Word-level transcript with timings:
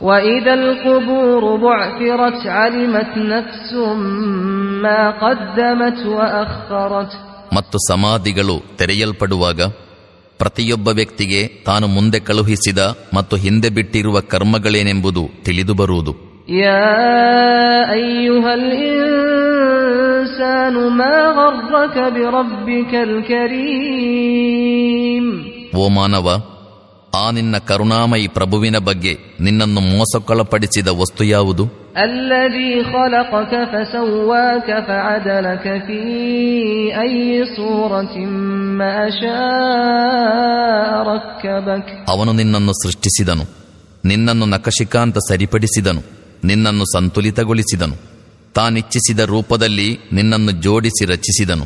وإذا 0.00 0.54
القبور 0.54 1.42
بعثرت 1.58 2.40
علمت 2.58 3.12
نفس 3.32 3.70
ما 4.84 5.00
قدمت 5.22 5.98
وأخرت 6.08 7.12
ಮತ್ತು 7.56 7.76
ಸಮಾಧಿಗಳು 7.90 8.56
ತೆರೆಯಲ್ಪಡುವಾಗ 8.78 9.60
ಪ್ರತಿಯೊಬ್ಬ 10.40 10.88
ವ್ಯಕ್ತಿಗೆ 10.90 11.40
ತಾನು 11.66 11.86
ಮುಂದೆ 11.88 12.18
ಕಳುಹಿಸಿದ 12.20 12.80
ಮತ್ತು 13.14 13.34
ಹಿಂದೆ 13.36 13.68
ಬಿಟ್ಟಿರುವ 13.70 14.16
ಕರ್ಮಗಳೇನೆಂಬುದು 14.32 15.24
ತಿಳಿದು 15.46 15.74
ಬರುವುದು 15.74 16.14
يا 16.64 16.94
أيها 17.94 18.52
الإنسان 19.54 20.74
ما 20.92 21.16
غرك 21.32 21.96
بربك 22.16 22.92
الكريم 23.94 25.24
ಓ 25.74 25.84
ಮಾನವ 25.90 26.26
ಆ 27.15 27.31
ನಿನ್ನ 27.31 27.57
ಕರುಣಾಮಯಿ 27.57 28.27
ಪ್ರಭುವಿನ 28.27 28.77
ಬಗ್ಗೆ 28.77 29.17
ನಿನ್ನನ್ನು 29.39 29.81
ಮೋಸಕ್ಕೊಳಪಡಿಸಿದ 29.81 30.87
ವಸ್ತು 30.87 31.23
ಯಾವುದು? 31.23 31.63
ಅವನು 42.07 42.33
ನಿನ್ನನ್ನು 42.33 42.73
ಸೃಷ್ಟಿಸಿದನು 42.83 43.43
ನಿನ್ನನ್ನು 44.05 44.45
ನಕಶಿಕಾಂತ 44.45 45.17
ಸರಿಪಡಿಸಿದನು 45.17 46.01
ನಿನ್ನನ್ನು 46.43 46.85
ಸಂತುಲಿತಗೊಳಿಸಿದನು. 46.85 48.08
ತಾನಿಚ್ಚಿಸಿದ 48.53 49.19
ರೂಪದಲ್ಲಿ 49.19 49.97
ನಿನ್ನನ್ನು 50.13 50.51
ಜೋಡಿಸಿ 50.51 51.05
ರಚಿಸಿದನು. 51.05 51.65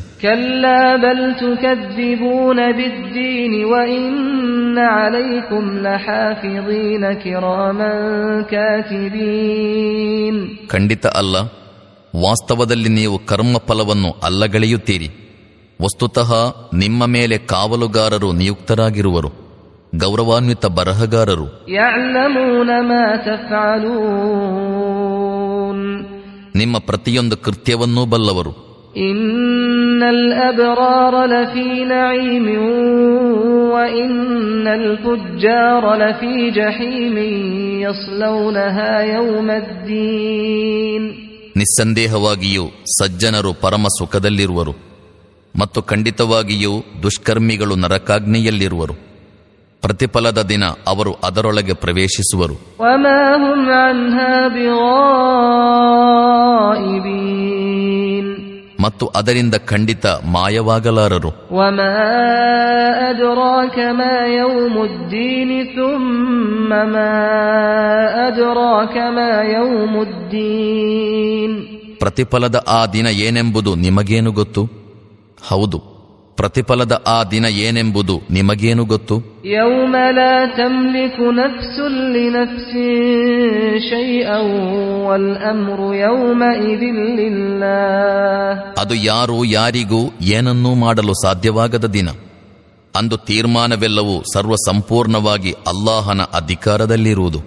ಖಂಡಿತ 10.68 11.06
ಅಲ್ಲ 11.06 11.36
ವಾಸ್ತವದಲ್ಲಿ 12.16 12.88
ನೀವು 12.88 13.26
ಕರ್ಮಫಲವನ್ನು 13.26 14.20
ಅಲ್ಲಗಳೆಯುತ್ತೀರಿ. 14.22 15.08
ವಸ್ತುತಃ 15.82 16.34
ನಿಮ್ಮ 16.74 17.06
ಮೇಲೆ 17.06 17.38
ಕಾವಲುಗಾರರು 17.38 18.32
ನಿಯುಕ್ತರಾಗಿರುವರು 18.32 19.28
ಗೌರವಾನ್ವಿತ 19.94 20.66
ಬರಹಗಾರರು. 20.66 21.46
ನಿಮ್ಮ 26.56 26.78
ಪ್ರತಿಯೊಂದು 26.78 27.36
ಕೃತ್ಯವನ್ನೂ 27.36 28.06
ಬಲ್ಲವರು. 28.06 28.74
ನಿಸ್ಸಂದೇಹವಾಗಿಯೂ 41.56 42.64
ಸಜ್ಜನರು 43.00 43.52
ಪರಮ 43.52 43.86
ಸುಖದಲ್ಲಿರುವರು 43.98 44.74
ಮತ್ತು 45.58 45.82
ಖಂಡಿತವಾಗಿಯೂ 45.82 46.84
ದುಷ್ಕರ್ಮಿಗಳು 47.02 47.74
ನರಕಾಗ್ನಿಯಲ್ಲಿರುವರು. 47.76 49.14
ಪ್ರತಿಫಲದ 49.82 50.42
ದಿನ 50.42 50.64
ಅವರು 50.64 51.12
ಅದರೊಳಗೆ 51.12 51.72
ಪ್ರವೇಶಿಸುವರು. 51.72 52.54
ಮತ್ತು 58.80 59.06
ಅದರಿಂದ 59.06 59.54
ಖಂಡಿತ 59.54 60.06
ಮಾಯವಾಗಲಾರರು. 60.06 61.30
ಪ್ರತಿಫಲದ 71.98 72.64
ಆ 72.68 72.86
ದಿನ 72.86 73.06
ಏನೆಂಬುದು 73.06 73.74
ನಿಮಗೇನು 73.74 74.32
ಗೊತ್ತು? 74.32 74.68
ಹೌದು. 75.48 75.78
ಪ್ರತಿಫಲದ 76.36 77.02
ಆ 77.06 77.24
ದಿನ 77.24 77.44
ಏನೆಂಬುದು 77.44 78.20
ನಿಮಗೇನು 78.30 78.84
ಗೊತ್ತು? 78.84 79.33
يوم 79.45 79.93
لا 80.19 80.35
تملك 80.57 81.17
نفس 81.41 81.75
لنفس 82.15 82.71
شيئا 83.91 84.39
والأمر 85.07 85.79
يومئذ 86.05 86.83
لله 87.19 88.57
ಅದು 88.81 88.95
ಯಾರು 89.09 89.37
ಯಾರಿಗೂ 89.57 90.01
ಏನನ್ನೂ 90.35 90.71
ಮಾಡಲು 90.83 91.13
ಸಾಧ್ಯವಾಗದ 91.23 91.87
ದಿನ 91.93 92.09
ಅಂದು 92.93 93.17
ತೀರ್ಮಾನವೆಲ್ಲವೂ 93.27 94.15
ಸರ್ವ 94.33 94.53
ಸಂಪೂರ್ಣವಾಗಿ 94.67 95.51
ಅಲ್ಲಾಹನ 95.71 96.21
ಅಧಿಕಾರದಲ್ಲಿರುವುದು 96.41 97.39